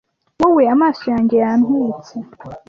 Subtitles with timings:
[0.41, 2.13] wowe amaso yanjye yantwitse